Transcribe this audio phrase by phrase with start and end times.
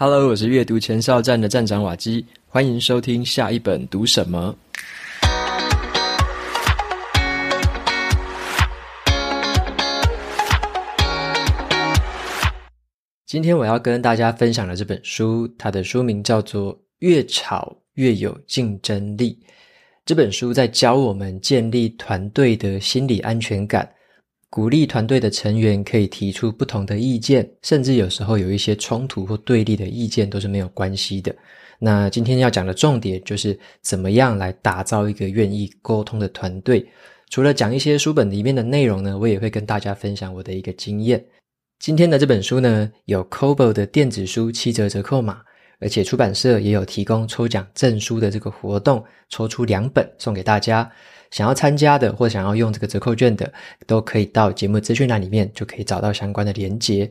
[0.00, 4.54] Hello，我是阅读前哨站的站长瓦基，欢迎收听下一本读什么。
[13.26, 19.36] 今天我要跟大家分享的这本书，它的书名叫做《越吵越有竞争力》。
[20.06, 23.90] 这本书在教我们建立团队的心理安全感。
[24.50, 31.34] 鼓励团队的成员可以提出不同的意见，甚至有时候有一些冲突或对立的意见都是没有关系的。
[31.78, 36.84] 那今天要讲的重点就是怎么样来打造一个愿意沟通的团队。
[37.30, 41.22] 除了讲一些书本里面的内容呢，我也会跟大家分享我的一个经验。
[41.78, 45.42] 今天的这本书呢，有 Kobo 的电子书七折折扣码，
[45.78, 50.90] 而且出版社也有提供抽奖赠书的这个活动，抽出两本送给大家。
[51.30, 53.52] 想要参加的或想要用这个折扣券的，
[53.86, 57.10] 都可以到节目资讯栏里面就可以找到相关的连接。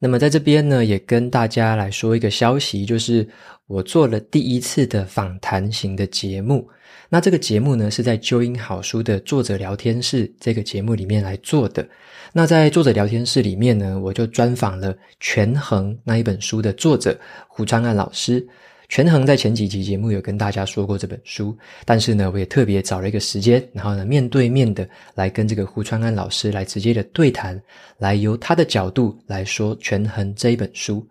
[0.00, 3.28] 那么在这边呢，也跟大家来说一个消息，就是
[3.66, 6.68] 我做了第一次的访谈型的节目。
[7.08, 11.86] 那这个节目呢，是在啾音好书的作者聊天室这个节目里面来做的。
[12.32, 18.46] 那在作者聊天室里面呢，我就专访了《权衡》那一本书的作者胡川岸老师。
[18.88, 27.60] 权衡在前几集节目有跟大家说过这本书，但是呢，我也特别找了一个时间，然后呢，面对面的来跟这个胡川安老师来直接的对谈，
[27.98, 31.06] 来由他的角度来说权衡这一本书。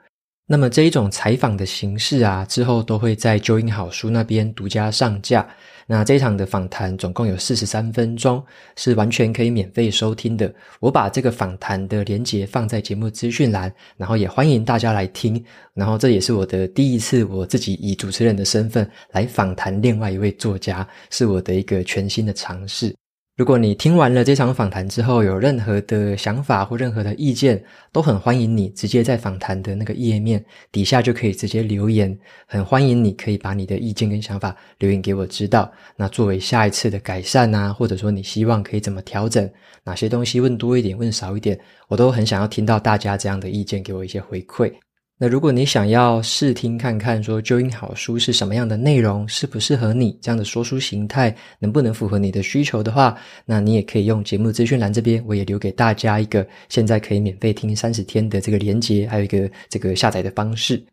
[0.47, 5.47] 那么这一种采访的形式啊，之后都会在啾音好书那边独家上架。
[5.89, 8.43] 那这一场的访谈总共有四十三分钟，
[8.75, 10.53] 是完全可以免费收听的。
[10.81, 15.41] 我把这个访谈的连接放在节目资讯栏，然后也欢迎大家来听。
[15.73, 22.93] 然后这也是我的第一次，我自己以主持人的身份来访谈另外一位作家，是我的一个全新的尝试。
[23.37, 32.17] 如果你听完了这场访谈之后，有任何的想法或任何的意见，都很欢迎你直接在访谈的那个页面底下就可以直接留言。
[32.47, 35.71] 很欢迎你可以把你的意见跟想法留言给我知道。
[35.95, 39.47] 那作为下一次的改善啊，或者说你希望可以怎么调整，
[39.83, 44.73] 哪些东西问多一点，问少一点，我都很想要听到大家这样的意见，给我一些回馈。
[45.19, 60.85] 那如果你想要试听看看，说啾音好书是什么样的内容，适不适合你这样的说书形态，能不能符合你的需求的话，那你也可以用节目资讯栏这边，我也留给大家一个现在可以免费听三十天的这个连接，还有一个这个下载的方式。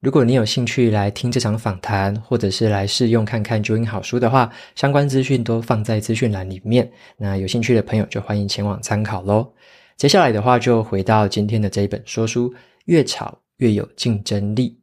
[0.00, 6.88] 如果你有兴趣来听这场访谈，或者是来试用看看啾音好书的话，相关资讯都放在资讯栏里面。
[7.16, 9.52] 那有兴趣的朋友就欢迎前往参考喽。
[9.96, 12.52] 接下来的话，就回到今天的这一本说书，
[12.84, 14.76] 越吵越有竞争力。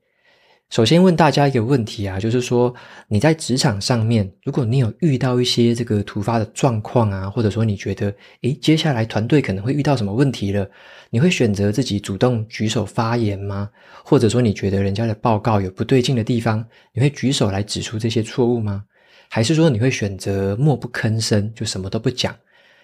[0.70, 2.74] 首先问大家一个问题啊，就是说
[3.10, 10.70] 你在职场上面，如果你有遇到一些这个突发的状况啊，或者说你觉得，诶，接下来团队可能会遇到什么问题了，
[11.10, 13.70] 你会选择自己主动举手发言吗？
[14.06, 16.64] 或者说你觉得人家的报告有不对劲的地方，
[16.94, 18.86] 你会举手来指出这些错误吗？
[19.28, 22.34] 还是说你会选择默不吭声，就什么都不讲？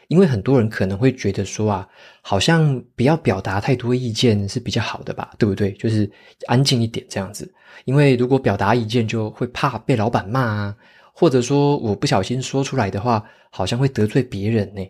[0.08, 1.88] 因为很多人可能会觉得说啊，
[2.22, 5.72] 好像不要表达太多意见是比较好的吧，对不对？
[5.74, 6.10] 就是
[6.48, 7.52] 安静一点这样子。
[7.86, 10.76] 因为如果表达意见，就会怕被老板骂啊，
[11.14, 14.82] 或者说我不小心说出来的话，好像会得罪别人呢。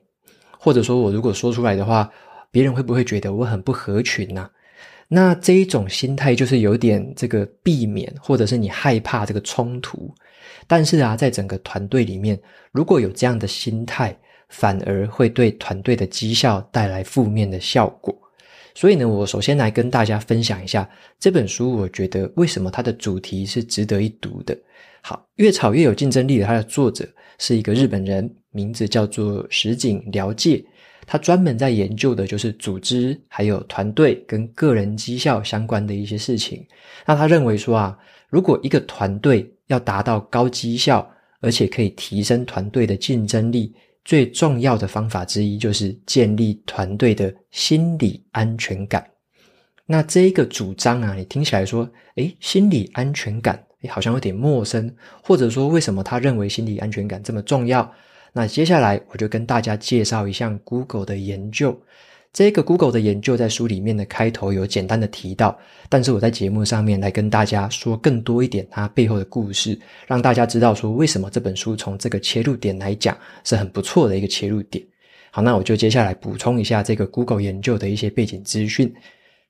[0.57, 2.09] 或者说我如果说出来的话，
[2.51, 4.49] 别人会不会觉得我很不合群呢？
[5.07, 10.11] 那这一种心态就是有点这个避免，或者是你害怕这个冲突。
[10.67, 12.39] 但是啊，在整个团队里面，
[12.71, 14.17] 如果有这样的心态，
[14.57, 18.17] 反而会对团队的绩效带来负面的效果。
[18.73, 20.89] 所以呢，我首先来跟大家分享一下
[21.19, 24.57] 这本书，我觉得为什么它的主题是值得一读的。
[25.01, 27.05] 好，越吵越有竞争力的，它的作者
[27.37, 30.63] 是一个日本人，名字叫做石井辽介。
[31.05, 36.65] 他专门在研究的就是组织还有团队跟个人绩效相关的一些事情。
[37.05, 37.97] 那他认为说啊，
[38.29, 41.07] 如果一个团队要达到高绩效，
[41.41, 43.73] 而且可以提升团队的竞争力。
[44.05, 49.05] 最重要的方法之一就是建立团队的心理安全感。
[49.87, 57.91] 那这一个主张啊，你听起来说，诶，心理安全感，诶，好像有点陌生，或者说为什么他认为心理安全感这么重要？
[58.31, 61.79] 那接下来我就跟大家介绍一项 Google 的研究。
[62.35, 74.85] 这个 Google 的研究在书里面的开头有简单的提到，但是我在节目上面来跟大家说更多一点它背后的故事，让大家知道说为什么这本书从这个切入点来讲是很不错的一个切入点。
[75.31, 78.93] 好，那我就接下来补充一下这个 Google 研究的一些背景资讯。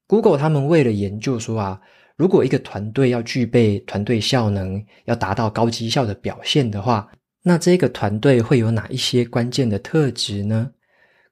[0.06, 1.82] Google 他们为了研究说啊，
[2.16, 7.10] 如果一个团队要具备团队效能，要达到高绩效的表现的话，
[7.42, 10.70] 那这个团队会有哪一些关键的特质呢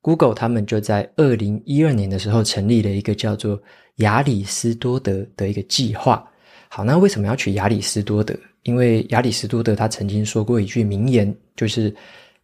[0.04, 3.60] ？Google 他们就在二零一二年的时候成立了一个叫做
[3.96, 6.24] 亚里斯多德的一个计划。
[6.68, 8.36] 好，那为什么要取亚里士多德？
[8.64, 11.94] 因为亚里士多德他曾经说过一句名言，就是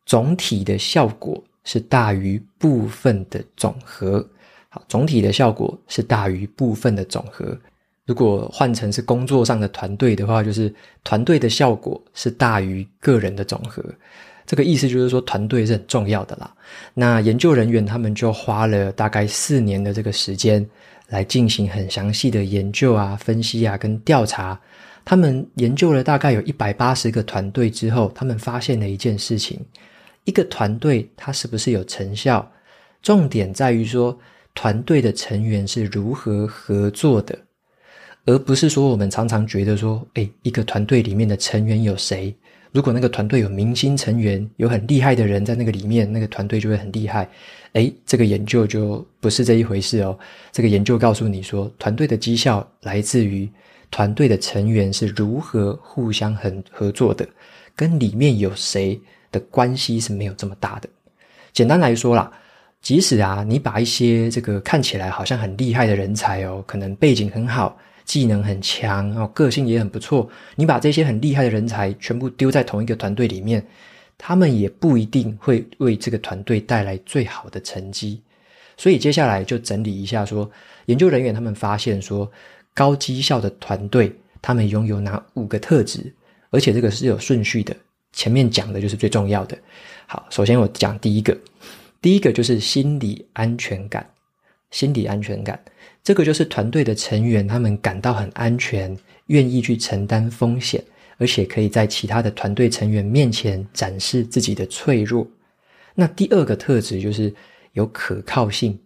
[0.06, 4.26] 总体的效果是大于部分的总和。
[4.70, 7.58] 好，总体的效果是大于部分的总和。
[8.06, 10.74] 如果换成是工作上的团队的话，就是
[11.04, 13.84] 团队的效果是大于个人的总和。
[14.50, 16.52] 这个意思就是说，团队是很重要的啦。
[16.96, 20.68] 那研究人员他们就花了大概四年的这个时间，
[21.08, 24.60] 来进行很详细的研究啊、分析啊跟调查。
[25.06, 29.60] 他们研究了大概有一百八十个团队之后，他们发现了一件事情：
[30.24, 32.52] 一个团队它是不是有成效，
[33.04, 34.18] 重点在于说
[34.56, 37.38] 团队的成员是如何合作的，
[38.26, 42.36] 而不是说我们常常觉得说，诶，一个团队里面的成员有谁？
[42.72, 47.28] 如果那个团队有明星成员，有很厉害的人在那个里面，那个团队就会很厉害。
[47.74, 50.18] 诶，这个研究就不是这一回事哦。
[50.52, 53.50] 这个研究告诉你说，团队的绩效来自于
[53.90, 57.28] 团队的成员是如何互相很合作的，
[57.76, 59.00] 跟里面有谁
[59.32, 60.88] 的关系是没有这么大的。
[61.52, 62.32] 简单来说啦，
[62.82, 67.76] 即使啊，你把一些这个看起来好像很厉害的人才哦，可能背景很好。
[68.10, 70.28] 技能很强哦，个性也很不错。
[70.56, 73.64] 你把这些很厉害的人才全部丢在同一个团队里面，
[74.18, 78.20] 他们也不一定会为这个团队带来最好的成绩。
[78.76, 80.52] 所以接下来就整理一下说，说
[80.88, 82.28] 研究人员他们发现说，
[82.74, 86.12] 高绩效的团队他们拥有哪五个特质，
[86.50, 87.76] 而且这个是有顺序的。
[88.12, 89.56] 前面讲的就是最重要的。
[90.08, 91.38] 好，首先我讲第一个，
[92.02, 94.04] 第一个就是心理安全感，
[94.72, 95.60] 心理安全感。
[96.04, 98.96] 这个就是团队的成员，他们感到很安全，
[99.28, 100.84] 愿意去承担风险，
[101.18, 105.28] 而且可以在其他的团队成员面前展示自己的脆弱。
[105.96, 107.34] 那第二个特质就是
[107.74, 108.80] 有可靠性，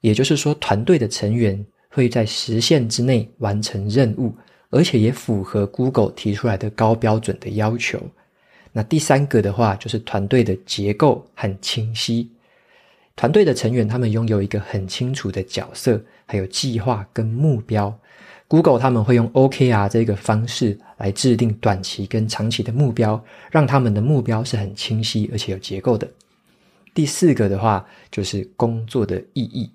[0.00, 4.34] 也就是说，团队的成员会在时限之内完成任务，
[4.70, 8.00] 而且也符合 Google 提出来的高标准的要求。
[8.72, 12.30] 那第三个的话，就是团队的结构很清晰。
[13.18, 17.92] 团队的成员，他们拥有一个很清楚的角色，还有计划跟目标。
[18.46, 23.20] Google 他们会用 OKR 这个方式来制定短期跟长期的目标，
[23.50, 26.08] 让他们的目标是很清晰而且有结构的。
[26.94, 29.68] 第四个的话，就是工作的意义。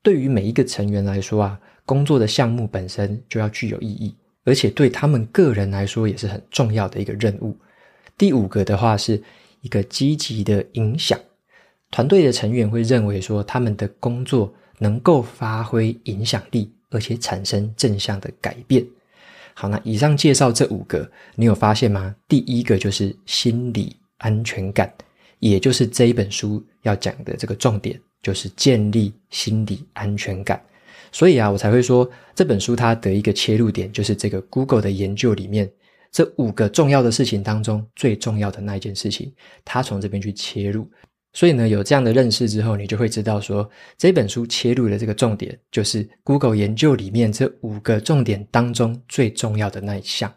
[0.00, 4.14] 对于每一个成员来说啊，工作的项目本身就要具有意义，
[4.44, 7.54] 而且对他们个人来说也是很重要的一个任务。
[8.16, 9.22] 第五个的话，是
[9.60, 11.20] 一个积极的影响。
[11.90, 18.86] 团队的成员会认为说，他们的工作能够发挥影响力，而且产生正向的改变。
[19.54, 22.14] 好，那以上介绍这五个，你有发现吗？
[22.28, 24.92] 第一个就是心理安全感，
[25.40, 30.62] 也就是这一本书要讲的这个重点，就是建立心理安全感。
[31.10, 35.68] 所以啊，我才会说这本书它的一个切入点，就是这个 Google 的研究里面
[36.12, 39.32] 这五个重要的事情当中最重要的那一件事情，
[39.64, 40.88] 它从这边去切入。
[41.32, 50.32] 所以呢，有这样的认识之后，你就会知道说，这本书切入的这个重点，就是 Google 研究里面这五个重点当中最重要的那一项。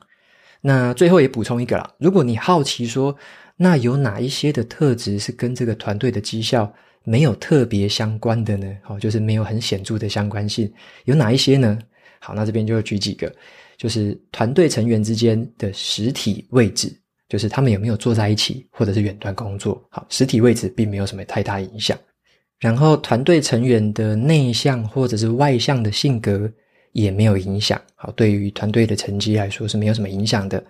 [0.60, 3.16] 那最后也补充一个啦，如果你好奇说，
[3.56, 6.72] 那有哪一些的特质是跟这个团队的绩效
[7.04, 8.68] 没有特别相关的呢？
[8.88, 10.72] 哦，就是没有很显著的相关性，
[11.06, 11.80] 有哪一些呢？
[12.20, 13.34] 好，那这边就举几个，
[13.76, 16.96] 就是团队成员之间的实体位置。
[17.32, 21.98] 就是他们有没有坐在一起，或者是远端工作，好，实体位置并没有什么太大影响。
[22.60, 26.52] 然后团队成员的内向或者是外向的性格
[26.92, 30.62] 也没有影响，好，对于团队的成绩来说是没有什么影响的。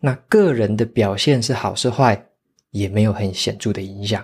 [0.00, 2.22] 那个人的表现是好是坏，
[2.72, 4.22] 也没有很显著的影响。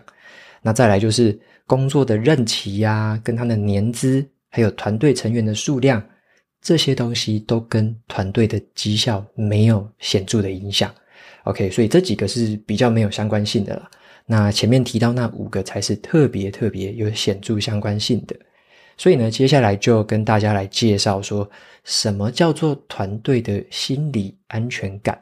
[0.60, 6.04] 那再来就是工作的任期呀，跟他的年资，还有团队成员的数量，
[6.60, 10.94] 这些东西都跟团队的绩效没有显著的影响。
[11.44, 13.90] OK，所以这几个是比较没有相关性的了。
[14.26, 18.36] 那前面提到那五个才是特别特别有显著相关性的。
[18.96, 21.48] 所以呢，接下来就跟大家来介绍说，
[21.84, 25.18] 什么叫做团队的心理安全感。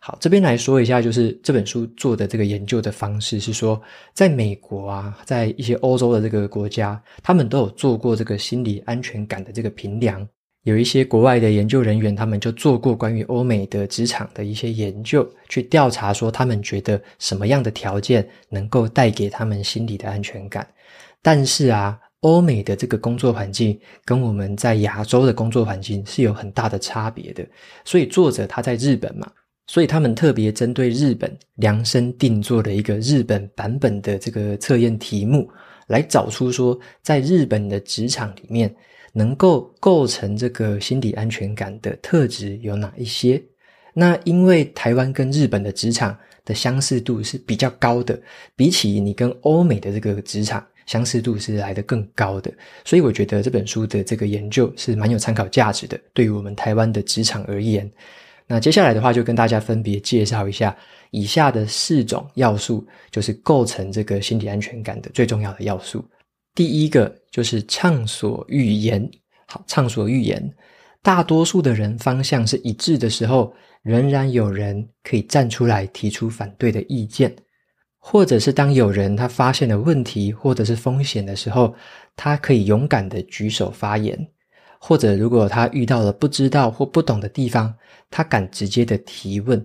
[0.00, 3.80] 好，这边来说一下，就是这本书做的这个研究的方式是说，
[4.12, 10.28] 在美国啊，在一些欧洲的这个国家，他们都有做过这个心理安全感的这个评量。
[10.64, 20.66] 有一些国外的研究人员，他们就做过关于欧美的职场的一些研究，去调查说他们觉得什么样的条件能够带给他们心理的安全感。
[21.20, 27.46] 但是啊，欧美的这个工作环境跟我们在亚洲的工作环境是有很大的差别的。
[27.84, 29.30] 所以作者他在日本嘛，
[29.66, 35.46] 所以他们特别针对日本量身定做了一个日本版本的这个测验题目，
[35.88, 38.74] 来找出说在日本的职场里面。
[39.14, 43.42] 能够构成这个心理安全感的特质有哪一些？
[43.94, 48.20] 那因为台湾跟日本的职场的相似度是比较高的，
[48.56, 52.52] 比起你跟欧美的这个职场相似度是来得更高的，
[52.84, 57.88] 所以我觉得这本书的这个研究是蛮有参考价值的，对于我们台湾的职场而言。
[58.46, 60.76] 那接下来的话，就跟大家分别介绍一下
[61.12, 66.04] 以下的四种要素，就是构成这个心理安全感的最重要的要素。
[66.54, 69.10] 第一个就是畅所欲言。
[69.46, 70.54] 好，畅所欲言，
[71.02, 77.34] 大多数的人方向是一致的时候，仍然有人可以站出来提出反对的意见，
[77.98, 81.74] 或者是当有人他发现了问题或者是风险的时候，
[82.16, 84.28] 他可以勇敢的举手发言。
[84.78, 87.74] 或者，如果他遇到了不知道或不懂的地方，
[88.10, 89.64] 他敢直接的提问。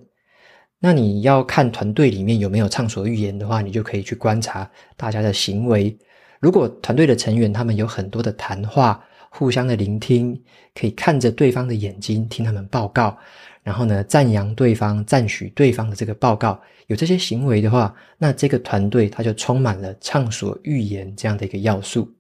[0.79, 5.97] 那你要看团队里面有没有畅所欲言的话，你就可以去观察大家的行为。
[6.39, 10.41] 如果团队的成员他们有很多的谈话，互相的聆听，
[10.73, 13.17] 可以看着对方的眼睛听他们报告，
[13.61, 22.11] 然后呢，赞扬对方、赞许对方的这个报告，有这些行为的话，那这个团队它就充满了畅所欲言这样的一个要素。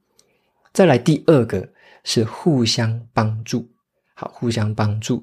[0.73, 1.67] 再来第二个。
[2.05, 3.67] 是互相帮助，
[4.15, 5.21] 好，互相帮助。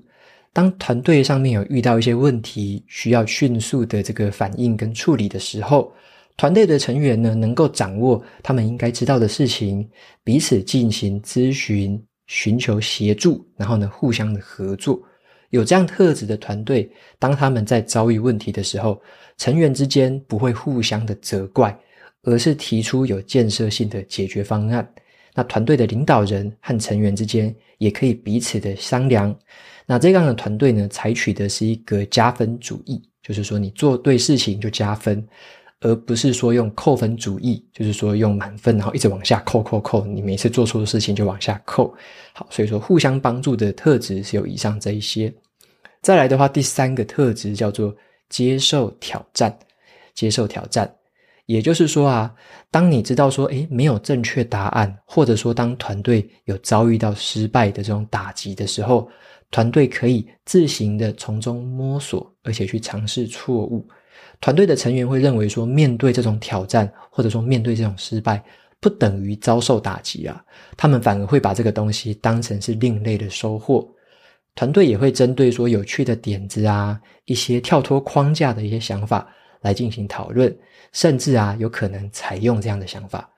[0.53, 5.91] 当团队上面有遇到一些问题，需要迅速的这个反应跟处理的时候，
[6.37, 9.89] 团队的成员呢，能够掌握他们应该知道的事情，
[10.23, 15.01] 彼此进行咨询，寻求协助，然后呢，互相的合作。
[15.51, 19.01] 有这样特质的团队，当他们在遭遇问题的时候，
[19.39, 21.75] 成员之间不会互相的责怪，
[22.25, 24.87] 而是提出有建设性的解决方案。
[25.35, 29.35] 那团队的领导人和成员之间也可以彼此的商量。
[29.87, 35.25] 那这样的团队呢，采取的是一个加分主义，就是说你做对事情就加分，
[35.81, 41.95] 而不是说用扣分主义，就是说用满分然后一直往下扣扣扣，你每次做错的事情就往下扣。
[42.33, 45.33] 好，所以说互相帮助的特质是有以上这一些。
[46.03, 47.95] 再来的话，第三个特质叫做
[48.29, 49.57] 接受挑战，
[50.15, 50.93] 接受挑战。
[51.47, 52.35] 也就是说啊，
[52.71, 59.09] 当你知道说，诶，没有正确答案，或者说当团队有遭遇到失败的这种打击的时候，
[59.51, 63.87] 团队可以自行的从中摸索，而且去尝试错误。
[64.41, 68.43] 团队的成员会认为说，面对这种挑战，或者说面对这种失败，
[68.81, 70.45] 不等于遭受打击啊，
[70.77, 73.89] 他们反而会把这个东西当成是另类的收获。
[74.55, 79.27] 团队也会针对说有趣的点子啊，一些跳脱框架的一些想法
[79.61, 80.57] 来进行讨论。
[80.93, 83.29] 甚至啊，有可能采用这样的想法。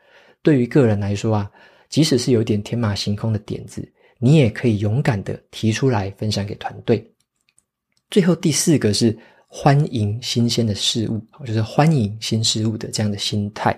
[0.42, 1.50] 对于个人来说啊，
[1.88, 7.04] 即使是有点天马行空的点子，你也可以勇敢的提出来分享给团队。
[8.10, 9.16] 最后第四个是
[9.50, 13.76] 欢迎新鲜的事物，就是欢迎新事物的这样的心态。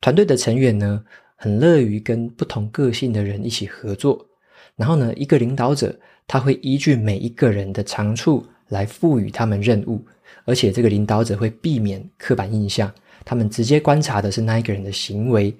[0.00, 1.02] 团队的成员呢，
[1.36, 4.26] 很乐于跟不同个性的人一起合作。
[4.74, 10.04] 然后呢，一个领导者他会依据每一个人的长处来赋予他们任务。
[10.44, 12.92] 而且这个领导者会避免刻板印象，
[13.24, 15.54] 他们直接观察的是那一个人的行为。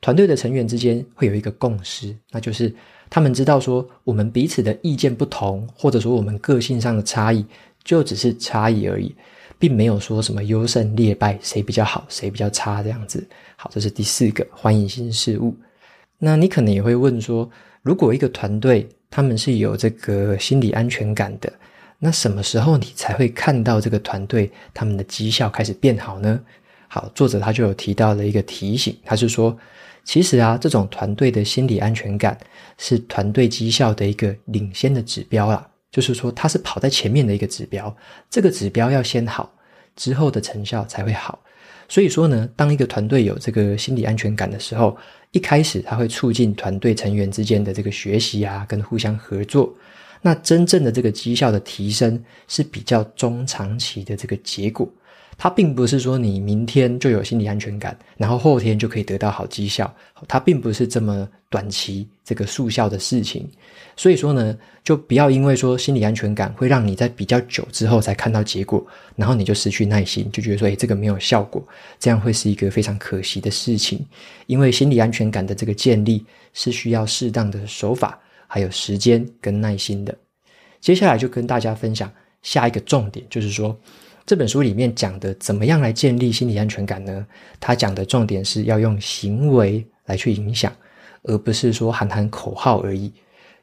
[0.00, 2.72] 团队的成员之间会有一个共识，那就是
[3.08, 7.44] 他们知道说，我们彼此的意见不同，或者说我们个性上的差异，
[7.84, 9.14] 就只是差异而已，
[9.58, 13.24] 并没有说什么优胜劣败，谁比较好，谁比较差这样子。
[13.56, 15.54] 好，这是第四个，欢迎新事物。
[16.18, 17.48] 那你可能也会问说，
[17.82, 21.52] 如果一个团队他们是有这个心理安全感的，
[21.98, 26.40] 那什么时候你才会看到这个团队他们的绩效开始变好呢？
[26.88, 29.56] 好，作者他就有提到了一个提醒，他是说，
[30.04, 32.38] 其实啊，这种团队的心理安全感
[32.78, 37.96] 是团队绩效的一个领先的指标啦，就是说它是跑在前面的一个指标，
[38.28, 39.54] 这个指标要先好，
[39.94, 41.38] 之后的成效才会好。
[41.88, 44.96] 所以说呢，当一个团队有这个心理安全感的时候，
[45.30, 49.72] 一开始它会促进团队成员之间的这个学习啊，跟互相合作。
[50.20, 54.92] 那真正的这个绩效的提升是比较中长期的这个结果，
[55.36, 59.92] 它并不是说你明天就有心理安全感，然后后天就可以得到好绩效，
[60.28, 63.48] 它并不是这么短期这个速效的事情。
[63.96, 68.84] 所以说呢，就不要因为说心理安全感会让你在比较久之后才看到结果，
[69.16, 71.66] 然后你就失去耐心，就觉得说，诶，这个没有效果，
[71.98, 74.04] 这样会是一个非常可惜的事情。
[74.46, 78.18] 因为心理安全感的这个建立是需要适当的手法。
[78.46, 80.16] 还有时间跟耐心的，
[80.80, 82.08] 接下来就跟大家分享
[82.42, 83.76] 下一个重点，就是说
[84.26, 87.26] 这本书里面讲的怎么样来建立心理安全感呢？
[87.60, 90.72] 他讲的重点是要用行为来去影响，
[91.24, 93.12] 而不是说喊喊口号而已。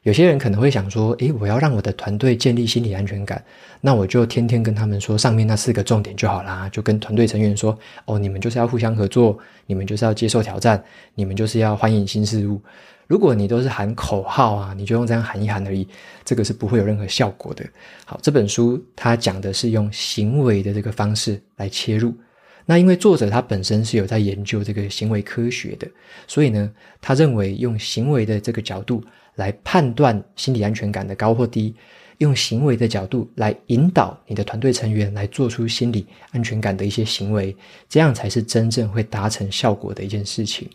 [0.02, 3.44] 有些人可能会想说，诶，我要让我的团队建立心理安全感，
[3.80, 10.82] 那我就天天跟他们说上面那四个重点就好啦，就跟团队成员说，哦，你们就是要互相合作，你们就是要接受挑战，
[11.14, 12.60] 你们就是要欢迎新事物。
[13.06, 15.86] 如果你都是喊口号啊，你就用这样喊一喊而已，
[16.24, 17.64] 这个是不会有任何效果的。
[18.04, 22.14] 好，这本书它讲的是用行为的这个方式来切入。
[22.64, 25.88] 那因为作者他本身是有在研究这个行为科学的，
[26.28, 29.02] 所以呢，他认为用行为的这个角度
[29.34, 31.74] 来判断心理安全感的高或低，
[32.18, 37.54] 用行为的角度来引导你的团队成员来做出心理安全感的一些行为，
[37.88, 40.70] 这样才是真正会达成效果的一件事情。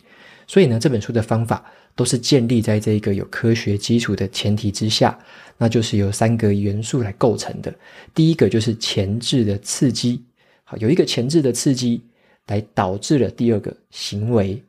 [0.48, 1.64] 所以呢，这本书的方法
[1.94, 5.16] 都是建立在这个有科学基础的前提之下，
[5.58, 7.72] 那就是由三个元素来构成的。
[8.14, 10.22] 第一个就是前置的刺激。
[10.64, 12.00] 好，有一个前置的刺激，
[12.46, 14.60] 来导致了第二个行为。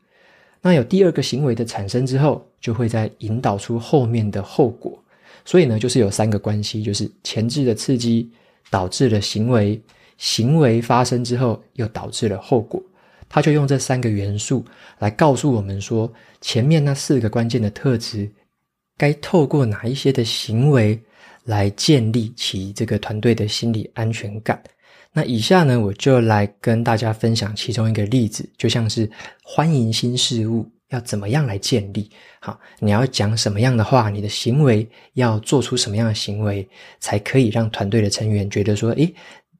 [0.62, 5.01] 那有第二个行为的产生之后，就会在引导出后面的后果。
[5.45, 8.29] 所以呢，就是有三个关系，就是前置的刺激
[8.69, 9.81] 导致了行为，
[10.17, 12.83] 行为发生之后又导致了后果。
[13.29, 14.65] 他就用这三个元素
[14.98, 18.29] 来告诉我们说，前面那四个关键的特质，
[18.98, 21.00] 该透过哪一些的行为
[21.45, 24.62] 来建立起这个团队的心理安全感。
[25.13, 29.09] 那以下呢，我就来跟大家分享其中一个例子，就像是
[29.43, 32.09] 欢迎新事物要怎么样来建立。
[32.39, 36.67] 好，你要讲什么样的话，你的行为要做出什么样的行为，
[37.00, 39.12] 才可以让团队的成员觉得说，诶，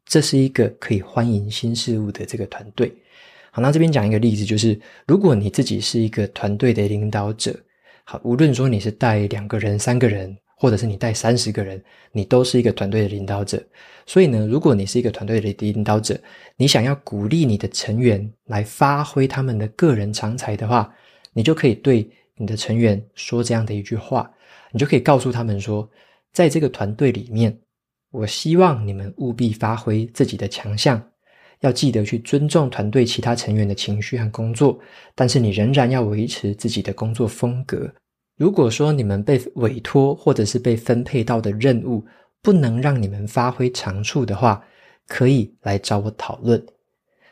[0.06, 2.92] 这是一个可以欢迎新事物的这个团队。
[3.52, 7.58] 好，那这边讲一个例子，就是如果你自己是一个团队的领导者，
[8.04, 10.38] 好，无论说你是带两个人、三个人。
[10.62, 13.64] 或者是你带三十个人，你都是一个团队的领导者。
[14.06, 16.20] 所以呢，如果你是一个团队的领导者，
[16.58, 20.94] 你想要鼓励你的成员来发挥他们的个人长才的话，
[21.32, 24.30] 你就可以对你的成员说这样的一句话，
[24.74, 25.90] 你就可以告诉他们说，
[26.34, 27.58] 在这个团队里面，
[28.12, 31.02] 我希望你们务必发挥自己的强项，
[31.62, 34.80] 要记得去尊重团队其他成员的情绪和工作，
[35.14, 37.92] 但是你仍然要维持自己的工作风格。
[38.38, 42.06] 如果说你们被委托或者是被分配到的任务
[42.42, 44.64] 不能让你们发挥长处的话，
[45.08, 46.66] 可以来找我讨论。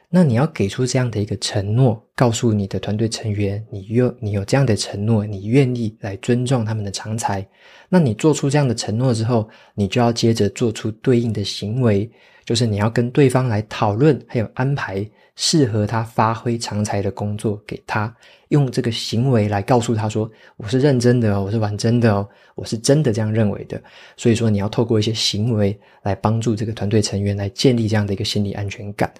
[0.10, 7.46] 那你要给出这样的一个承诺，告诉你的团队成员，你有你有这样的承诺，你愿意来尊重他们的长才。
[7.90, 12.10] 那你做出这样的承诺之后，你就要接着做出对应的行为，
[12.46, 18.16] 就是你要跟对方来讨论，还有安排适合他发挥长才的工作给他。
[18.48, 23.82] 用这个行为来告诉他说：“我是认真的哦，我是玩真的哦，我是真的这样认为的。”
[24.16, 29.12] 所以说，你要透过一些行为来帮助这个团队成员来建立这样的一个心理安全感。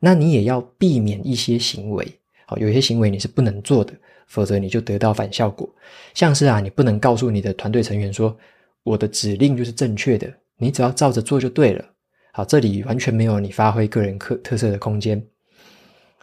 [0.00, 2.06] 那你也要避免一些行为，
[2.46, 3.92] 好，有些行为你是不能做的，
[4.26, 5.68] 否则你就得到反效果。
[6.14, 8.36] 像是啊，你不能告诉你的团队成员说
[8.84, 11.84] ：“我的指令就是正确的，你只要照着做就对了。”
[12.32, 15.24] 好，这里完全没有你发挥个人特特色的空间。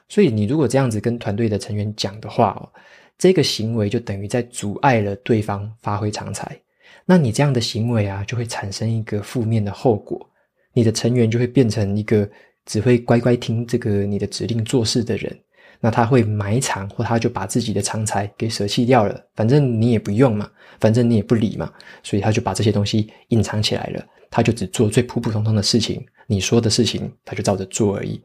[0.07, 2.69] 所以，你如果这样子跟团队的成员讲的话哦，
[3.17, 6.55] 这个行为就等于在阻碍了对方发挥长才。
[7.03, 10.29] 那你这样的行为啊，就会产生一个负面的后果，
[10.73, 12.29] 你的成员就会变成一个
[12.65, 15.37] 只会乖乖听这个你的指令做事的人。
[15.79, 19.21] 那他会埋藏，或他就把自己的长才给舍弃掉了。
[19.35, 20.49] 反正你也不用嘛，
[20.79, 21.69] 反正你也不理嘛，
[22.01, 24.01] 所以他就把这些东西隐藏起来了。
[24.31, 28.21] 他就只做最普普通通的事情，你说的事情，他就照着做而已。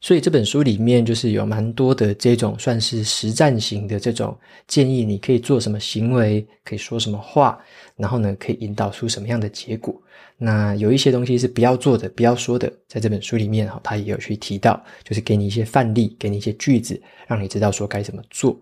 [0.00, 7.56] 所以这本书里面就是有蛮多的这种算是实战型的这种建议，你可以做什么行为，可以说什么话，
[7.96, 9.94] 然后呢，可以引导出什么样的结果。
[10.38, 18.54] 那有一些东西是不要做的、不要说的，在这本书里面哈，他也有去提到，就是给你一些范例，给你一些句子，让你知道说该怎么做。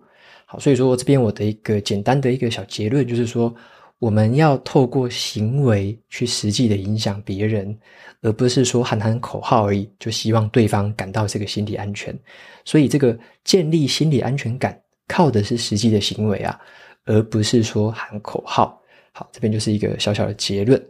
[0.46, 3.52] 好，所以说这边我的一个简单的一个小结论就是说，
[3.98, 7.76] 我们要透过行为去实际的影响别人，
[8.20, 12.16] 而不是说喊喊口号而已，就希望对方感到这个心理安全。
[12.64, 16.56] 所以，这个建立心理安全感靠的是实际的行为啊，
[17.04, 18.80] 而不是说喊口号。
[19.12, 20.80] 好，这边就是一个小小的结论。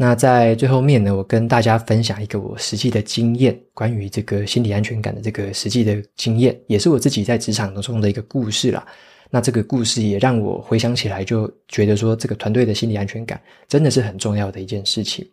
[0.00, 8.86] 那在最后面呢，我跟大家分享一个我实际的经验，关于这个心理安全感的这个实际的经验，也是我自己在职场当中的一个故事啦。
[9.28, 15.28] 那这个故事也让我回想起来，就觉得说，这个团队的心理安全感真的是很重要的一件事情。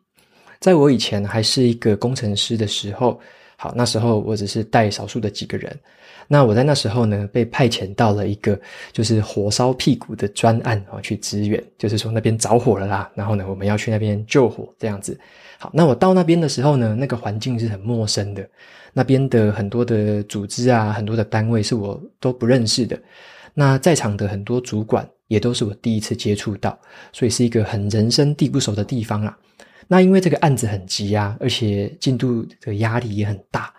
[0.59, 3.19] 在我以前还是一个工程师的时候，
[3.57, 5.79] 好，那时候我只是带少数的几个人。
[6.27, 8.59] 那我在那时候呢，被派遣到了一个
[8.91, 15.19] 就是火烧屁股的专案啊，去支援，就是说那边着火了啦，然后呢，我们要去那边救火这样子。
[15.57, 18.47] 好，那我到那边的时候呢，那个环境是很陌生的，
[18.91, 22.99] 那边的很多的组织啊，很多的单位是我都不认识的。
[23.53, 26.77] 那在场的很多主管也都是我第一次接触到，
[27.13, 29.37] 所以是一个很人生地不熟的地方啦。
[29.87, 33.71] 那因为这个案子很急啊，而且进度的压力也很大，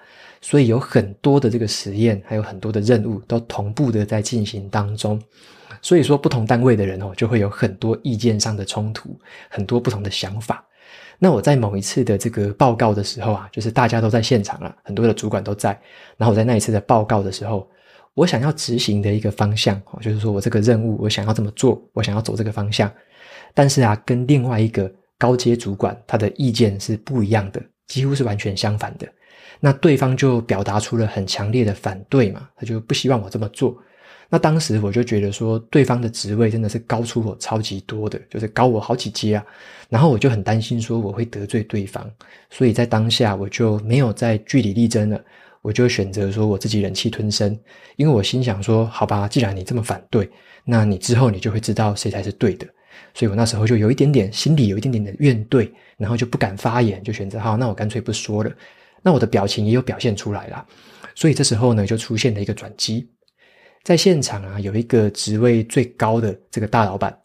[0.49, 5.21] 所以有很多的这个实验，还有很多的任务都同步的在进行当中。
[5.83, 9.19] 所以说，不同单位的人哦，就会有很多意见上的冲突，
[9.51, 10.65] 很多不同的想法。
[11.19, 15.71] 那我在某一次的这个报告的时候啊，就是大家都在现场了，很多的主管都在。
[16.17, 17.69] 然后我在那一次的报告的时候，
[18.15, 22.89] 我想要执行的一个方向哦，就是说我这个任务，我想要这么做，我想要走这个方向。
[23.53, 29.09] 但是啊，跟另外一个高阶主管他的意见是不一样的，几乎是完全相反的。
[29.61, 33.77] 那对方就表达出了很强烈的反对嘛，他就不希望我这么做。
[34.29, 39.45] 那当时我就觉得说，对方的职位真的是高出我超级多的，就是高我好几阶啊。
[39.88, 42.05] 然后我就很担心说我会得罪对方，
[42.51, 45.21] 所以在当下我就没有再据理力争了，
[45.62, 47.57] 我就选择说我自己忍气吞声，
[47.95, 50.29] 因为我心想说，好吧，既然你这么反对，
[50.64, 52.66] 那你之后你就会知道谁才是对的。
[53.14, 58.51] 所以我那时候就有一点点心里有一点点的怨怼，然后就不敢发言，就选择好，那我干脆不说了。
[59.07, 60.66] 那我的表情也有表现出来啦，
[61.14, 63.09] 所以这时候呢，就出现了一个转机。
[63.85, 67.16] 在现场啊，有一个职位最高的这个大老板，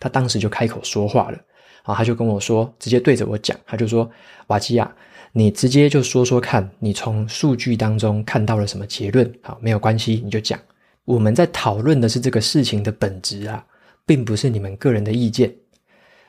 [0.00, 1.38] 他当时就开口说话了
[1.84, 4.10] 啊，他就跟我说，直接对着我讲，他就说
[4.48, 4.92] ：“瓦基亚，
[5.30, 9.32] 你直接就说说看，你从数据当中看到了什么结论？
[9.44, 10.58] 好，没有关系，你就讲。
[11.04, 13.64] 我们在讨论的是这个事情的本质啊，
[14.04, 15.54] 并不是你们个人的意见。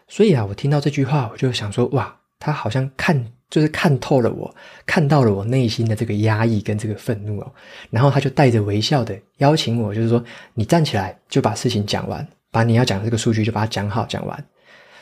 [0.08, 4.52] 所以啊，我听到这句话，我就想说，哇，他好像看。”就是看透了我，
[4.84, 7.52] 看到了我内心的这个压抑跟这个愤怒哦，
[7.92, 10.24] 然后他就带着微笑的邀请我，就是说
[10.56, 14.46] 你站起来就把事情讲完，把你要讲的这个数据就把它讲好讲完。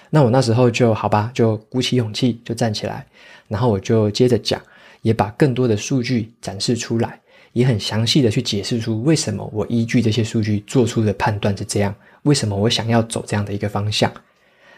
[0.10, 3.08] 那我那时候就好吧，就鼓起勇气就站起来，
[3.48, 4.62] 然后我就接着讲，
[5.02, 7.18] 也把更多的数据展示出来，
[7.54, 14.12] 也很详细的去解释出为什么我依据这些数据做出的判断是这样，为什么我想要走这样的一个方向。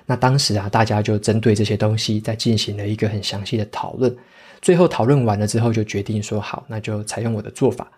[0.06, 4.16] 那当时啊，大家就针对这些东西在进行了一个很详细的讨论。
[4.62, 7.92] 最后讨论完了之后，就决定说好，那就采用我的做法。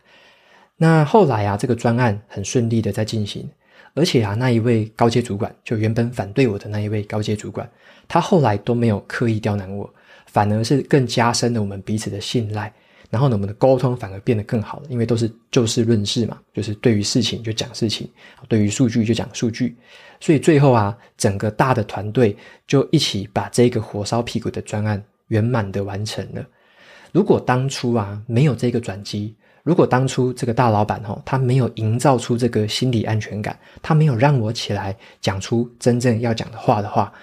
[0.78, 3.48] 那后来啊，这个专案很顺利的在进行，
[3.94, 7.70] 而且啊，那一位高阶主管，就原本反对我的那一位高阶主管，
[8.08, 9.88] 他后来都没有刻意刁难我，
[10.26, 12.74] 反而是更加深了我们彼此的信赖。
[13.16, 18.10] 然后呢，我们的沟通反而变得更好了，因为都是就事论事嘛，就是对于事情就讲事情，
[18.50, 19.74] 对于数据就讲数据。
[20.20, 22.36] 所以最后啊，整个大的团队
[22.68, 26.46] 就一起把这个火烧屁股的专案圆满的完成了。
[27.14, 37.14] 如果当初啊没有这个转机，如果当初这个大老板齁他没有营造出这个心理安全感，他没有让我起来讲出真正要讲的话的话，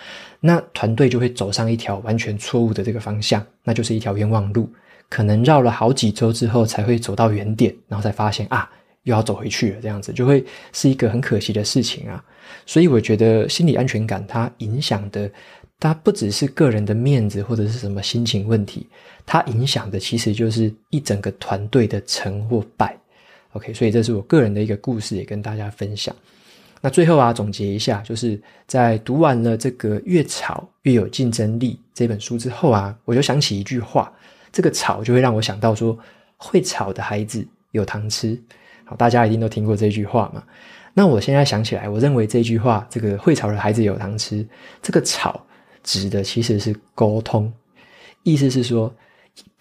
[0.40, 4.72] 那团队就会走上一条完全错误的这个方向，那就是一条冤枉路。
[5.12, 8.66] 可能绕了好几周之后才会走到原点，然后才发现啊，
[9.02, 12.24] 又要走回去了，这样子就会是一个很可惜的事情啊。
[12.64, 15.30] 所以我觉得心理安全感它影响的，
[15.78, 18.86] 它不只是个人的面子或者是什么心情问题，
[19.26, 22.96] 它影响的其实就是一整个团队的成或败。
[23.52, 26.16] OK，所以这是我个人的一个故事，也跟大家分享。
[26.80, 34.10] 那最后啊，总结一下，就是在读完了这个《越吵越有竞争力》这本书之后啊，我就想起一句话。
[34.52, 35.98] 这个吵就会让我想到说，
[36.36, 38.38] 会吵的孩子有糖吃。
[38.84, 40.44] 好，大家一定都听过这句话嘛。
[40.94, 44.46] 那我现在想起来，我认为这句话，这个会吵的孩子有糖吃，
[44.82, 45.40] 这个吵
[45.82, 47.50] 指的其实是沟通，
[48.24, 48.94] 意思是说，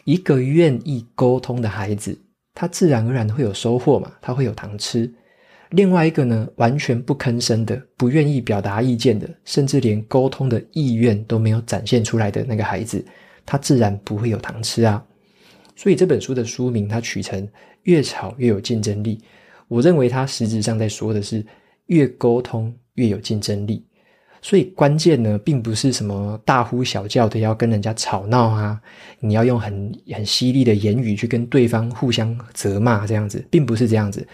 [0.03, 2.19] 一个愿意沟通的孩子，
[2.53, 5.09] 他自然而然会有收获嘛，他会有糖吃。
[5.69, 13.05] 另外一个呢，完全不吭声的，不愿意表达意见的，甚至连沟通的意愿都没有展现出来的那个孩子。
[13.45, 15.03] 他自然不会有糖吃啊，
[15.75, 17.47] 所以这本书的书名它取成
[17.83, 19.19] “越吵越有竞争力”。
[19.67, 21.45] 我认为它实质上在说的是
[21.87, 23.83] 越沟通越有竞争力。
[24.43, 28.81] 所以关键呢，并不是什么大呼小叫的要跟人家吵闹啊，
[29.19, 34.27] 你要用很很犀利的言语去跟对方互相责骂这样子，并不是这样子，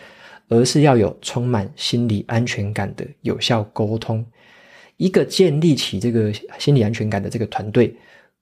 [0.48, 4.26] 而是要有充满心理安全感的有效沟通。
[4.96, 7.96] 一个建立起这个心理安全感的这个团队。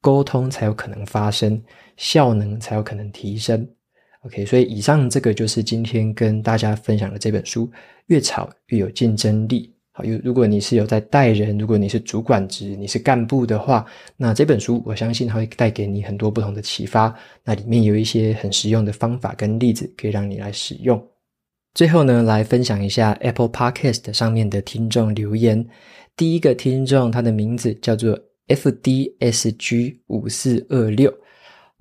[0.05, 1.59] 沟通才有可能发生，
[1.97, 3.67] 效能才有可能提升。
[4.21, 7.67] OK，所以以上这个就是今天跟大家分享的这本书，
[8.05, 9.73] 越吵越有竞争力。
[9.93, 13.83] 好，有如果你是有在带人，如果你是主管职，你是干部的话，
[14.15, 17.11] 那这本书我相信它会带给你很多不同的启发。
[17.43, 21.03] 那里面有一些很实用的方法跟例子，可以让你来使用。
[21.73, 25.67] 最后呢，来分享一下 Apple Podcast 上面的听众留言。
[26.15, 28.15] 第一个听众，他的名字叫做。
[28.47, 31.13] FDSG 五四二六，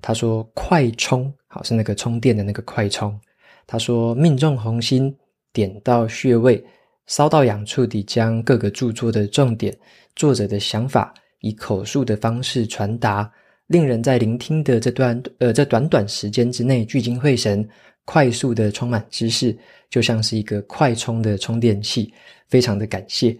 [0.01, 3.19] 他说快充，好，是那个充电的那个快充。
[3.67, 5.15] 他说命中红心，
[5.53, 6.63] 点到穴位，
[7.07, 9.75] 烧到痒处地将各个著作的重点、
[10.15, 13.31] 作者的想法以口述的方式传达，
[13.67, 17.67] 令人在聆听的这段呃这短短时间之内聚精会神，
[18.05, 19.55] 快速的充满知识，
[19.89, 22.13] 就像是一个快充的充电器，
[22.47, 23.35] 非常的感谢。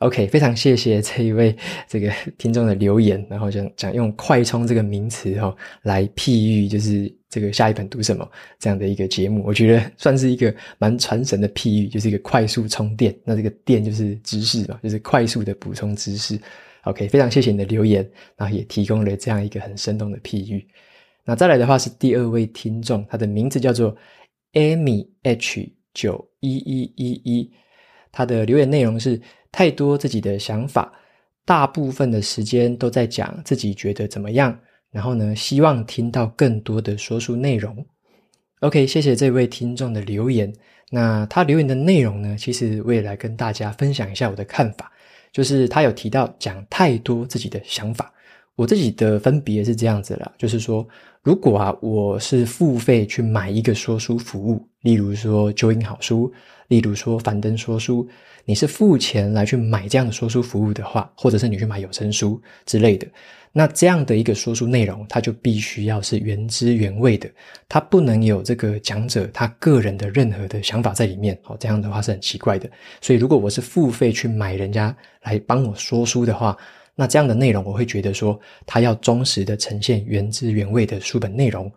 [0.00, 1.56] OK，非常谢谢这一位
[1.88, 13.18] 这个听众的留言，然后想讲用“快充”这个名词哈来譬喻，就是这个下一本读什么这样的一个节目，我觉得算是一个蛮传神的譬喻，就是一个快速充电。
[13.24, 16.38] 那这个电就是知识嘛，就是快速的补充知识。
[16.82, 18.06] OK，非常谢谢你的留言，
[18.36, 20.62] 然后也提供了这样一个很生动的譬喻。
[21.24, 23.96] 那再来的话是第二位听众，他的名字叫做
[24.52, 27.50] Amy H 九一一一一，
[28.12, 29.18] 他的留言内容是。
[29.52, 30.92] 太多自己的想法，
[31.44, 34.58] 大部分的时间都在讲自己觉得怎么样，
[34.90, 37.84] 然后呢，希望听到更多的说书内容。
[38.60, 40.52] OK，谢谢这位听众的留言。
[40.90, 44.90] 那他留言的内容呢，其实我也来跟大家分享一下我的看法，
[45.32, 48.12] 就是他有提到讲太多自己的想法，
[48.54, 50.86] 我自己的分别是这样子啦，就是说，
[51.22, 56.32] 如果啊，我是付费去买一个说书服务，例如说九印好书，
[56.68, 58.08] 例如说樊登说书。
[58.48, 63.06] 你是付钱来去买这样的说书服务的话，或者是你去买有声书之类的，
[63.50, 67.28] 那这样的一个说书内容，它就必须要是原汁原味的，
[67.68, 72.70] 它不能有这个讲者他个人的任何的想法在里面，哦，这样的话是很奇怪的。
[73.00, 76.56] 所以如果我是付费去买人家来帮我说书的话，
[76.94, 81.70] 那这样的内容我会觉得说，它要忠实的呈现原汁原味的书本内容。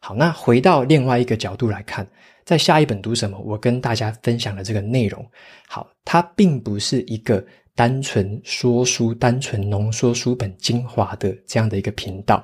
[0.00, 2.06] 好，那回到另外一个角度来看。
[2.46, 3.36] 在下一本读什么？
[3.40, 5.26] 我跟大家分享的这个内容，
[5.66, 12.42] 好，它并不是一个单纯说书、单纯浓缩书本精华的这样的一个频道。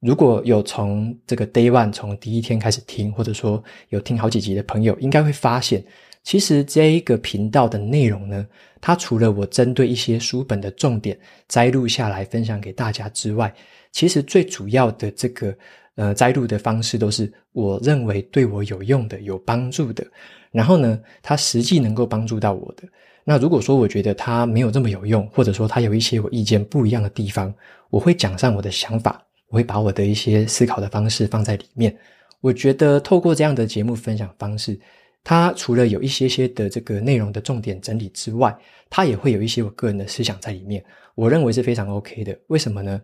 [0.00, 5.84] 如果有从这个 Day One 从第一天开始听，或者说有听好几集的朋友，应该会发现，
[6.24, 8.44] 其实这一个频道的内容呢，
[8.80, 13.54] 它除了我针对一些书本的重点摘录下来分享给大家之外，
[13.92, 15.56] 其实最主要的这个。
[15.96, 20.04] 呃，摘录的方式都是我认为对我有用的、有帮助的。
[20.50, 22.82] 然后呢，它实际能够帮助到我的。
[23.24, 27.52] 那如果说我觉得它没有这么有用，或者说它有一些我意见不一样的地方，
[27.90, 31.96] 我会讲上我的想法，我会把我的一些思考的方式放在里面。
[32.40, 34.78] 我觉得透过这样的节目分享方式，
[35.22, 38.54] 它除了有一些些的这个内容的重点整理之外，
[38.90, 40.84] 它也会有一些我个人的思想在里面。
[41.14, 42.38] 我认为是非常 OK 的。
[42.48, 43.00] 为什么呢？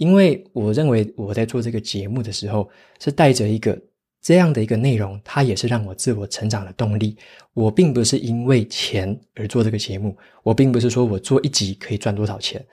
[0.00, 2.66] 因为我认为我在做这个节目的时候，
[2.98, 3.78] 是带着一个
[4.22, 7.14] 这样的一个内容，它也是让我自我成长的动力。
[7.52, 12.64] 我并不是因为钱而做这个节目，我并不是说我做一集可以赚多少钱。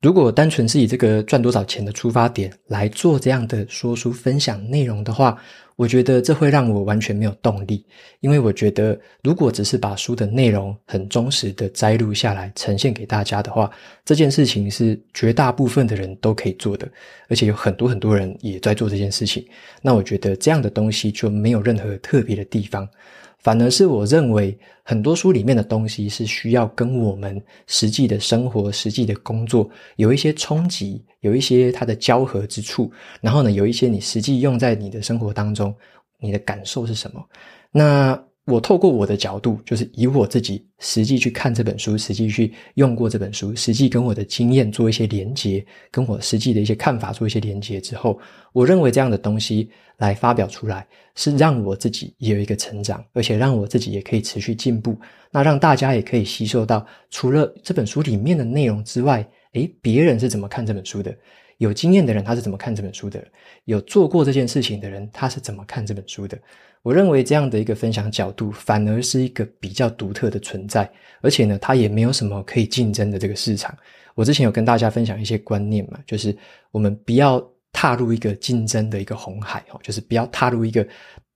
[0.00, 5.36] 如果单纯是以这个赚多少钱的出发点来做这样的说书分享内容的话，
[5.76, 7.84] 我觉得这会让我完全没有动力，
[8.20, 13.70] 因为我觉得如果只是把书的内容很忠实的摘录下来呈现给大家的话，
[14.04, 16.88] 这件事情是绝大部分的人都可以做的，
[17.28, 19.46] 而且有很多很多人也在做这件事情。
[19.82, 22.88] 那我觉得这样的东西就没有任何特别的地方。
[23.38, 32.90] 反而是我认为很多书里面的东西是需要跟我们实际的生活、实际的工作有一些冲击，有一些它的交合之处。
[33.20, 35.74] 然后呢，有一些你实际用在你的生活当中，
[36.18, 37.24] 你的感受是什么？
[37.70, 38.22] 那。
[38.46, 48.18] 我透过我的角度，就是以我自己实际去看这本书，实际去用过这本书，实际跟我的经验做一些连接，跟我实际的一些看法做一些连接之后，
[48.52, 54.96] 我认为这样的东西来发表出来，是让我自己也有一个成长，而且让我自己也可以持续进步。
[55.32, 61.12] 那让大家也可以吸收到，除了这本书里面的内容之外，诶，别人是怎么看这本书的？
[61.58, 63.22] 有经验的人他是怎么看这本书的？
[63.64, 66.38] 有做过这件事情的人他是怎么看这本书的？
[66.82, 70.88] 我认为这样的一个分享角度，反而是一个比较独特的存在，
[71.20, 73.76] 而且呢，它也没有什么可以竞争的这个市场。
[74.14, 76.36] 我之前有跟大家分享一些观念嘛，就是
[76.70, 80.86] 我们不要踏入一个竞争的一个红海哦，就是不要踏入一个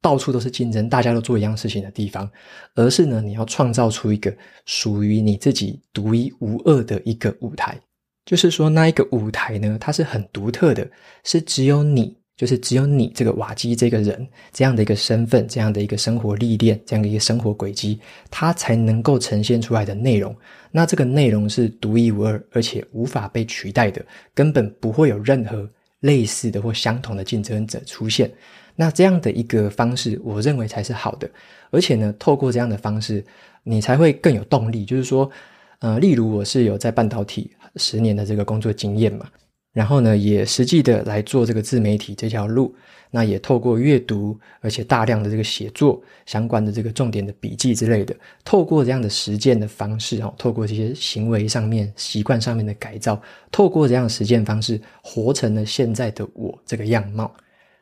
[0.01, 2.31] 到处都是竞争、大家都做一样事情的地方，
[2.77, 4.33] 而是呢，你要创造出一个
[4.67, 7.77] 属于你自己独一无二的一个舞台。
[8.25, 10.89] 就是说，那一个舞台呢，它是很独特的，
[11.25, 12.19] 是只有你。
[12.37, 20.35] 就是只有你这个瓦基这个人这样的一个身份，这样的一个生活历练，这样的一个生活轨迹，它才能够呈现出来的内容。
[20.71, 24.03] 那这个内容是独一无二，而且无法被取代的，
[24.33, 25.69] 根本不会有任何
[26.01, 28.33] 类似的或相同的竞争者出现。
[28.75, 31.31] 那这样的一个方式，我认为才是好的。
[31.71, 33.23] 而且呢，透过这样的方式，
[33.65, 34.87] 你才会更有动力。
[34.87, 35.31] 就是说，
[35.81, 39.29] 呃，例如我是有在半导体十年的这个工作经验嘛。
[39.73, 42.75] 然后呢，也实际的来做这个自媒体这条路。
[43.13, 57.35] 那也透过阅读，而且大量的这个写作相关的这个重点的笔记之类的，透过这样的实践的方式哦，透过这些行为上面、习惯上面的改造，透过这样的实践方式，活成了现在的我这个样貌。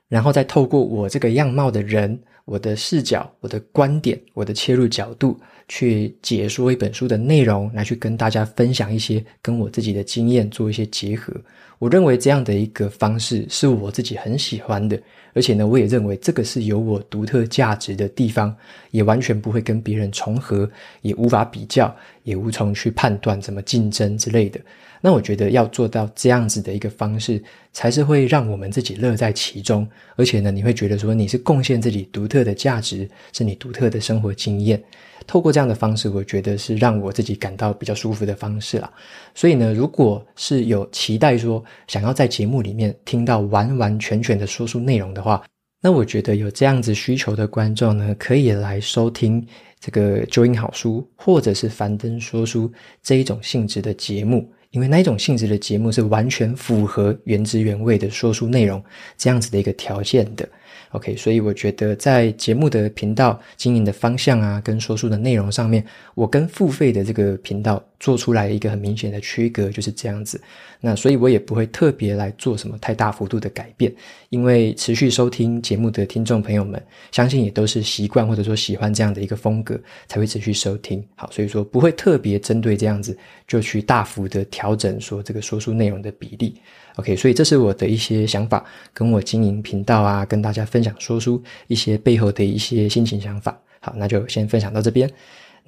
[0.08, 11.32] 然后再透过我这个样貌的人，我的视角、我的观点、我的切入角度，去解说一本书的内容，来去跟大家分享一些跟我自己的经验做一些结合。
[11.78, 15.00] 我认为这样的一个方式是我自己很喜欢的。
[15.34, 18.52] 而且呢，我也认为这个是有我独特价值的地方，
[18.90, 20.68] 也完全不会跟别人重合，
[21.02, 24.58] 也无法比较，也无从去判断怎么竞争之类的。
[25.00, 27.40] 那我觉得要做到这样子的一个方式，
[27.72, 29.86] 才是会让我们自己乐在其中。
[30.16, 34.82] 而且呢，你会觉得说你是贡献自己独特的价值，是你独特的生活经验。
[35.26, 38.90] 透过这样的方式，我觉得是让我自己感到比较舒服的方式啦。
[39.34, 45.42] 所以呢，如果是有期待说想要在节目里面听到完完全全的说书内容的话，
[45.80, 49.46] 那我觉得有这样子需求的观众呢，可以来收听
[49.78, 52.70] 这个九引好书或者是樊登说书
[53.02, 58.82] 这一种性质的节目，因为那一种性质的节目是完全符合原汁原味的说书内容
[59.16, 60.48] 这样子的一个条件的。
[60.92, 70.40] OK，所以我觉得在节目的频道经营的方向啊，跟说书的内容上面，我跟付费的这个频道做出来一个很明显的区隔，就是这样子。
[70.80, 73.92] 那所以我也不会特别来做什么太大幅度的改变，
[74.28, 76.80] 因为持续收听节目的听众朋友们，
[77.10, 81.04] 相信也都是习惯或者说喜欢这样的一个风格，才会持续收听。
[81.16, 86.54] 好，所以说不会特别针对这样子就去大幅的调整说这个说书内容的比例。
[86.94, 93.60] OK，所以这是我的一些想法，跟我经营频道啊，跟大家分享说书一些背后的一些心情想法。
[93.80, 95.10] 好，那就先分享到这边。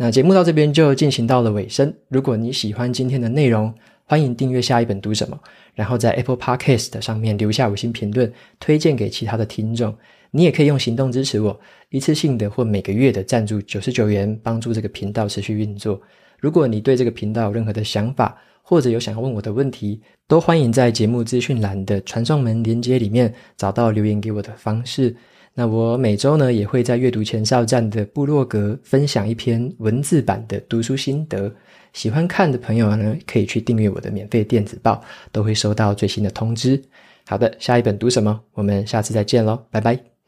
[0.02, 1.92] 那节目到这边就进行到了尾声。
[2.08, 3.70] 如果你喜欢今天的内容，
[4.06, 5.38] 欢迎订阅下一本读什么，
[5.74, 9.94] 然后在 Apple Podcast 上面留下五星评论，推荐给其他的听众。
[10.30, 11.60] 你也可以用行动支持我，
[11.90, 16.00] 一次性的或每个月的赞助九十九元，帮助这个频道持续运作。
[16.38, 25.14] 如果你对这个频道有任何的想法，或者有想要问我的问题，都欢迎在节目资讯栏的传送门连接里面找到留言给我的方式。
[25.54, 31.52] 那我每周呢也会在阅读前哨站的部落格分享一篇文字版的读书心得，
[31.92, 36.80] 喜欢看的朋友呢可以去订阅我的免费电子报，都会收到最新的通知。
[37.26, 38.40] 好的，下一本读什么？
[38.54, 40.19] 我们下次再见喽，拜拜。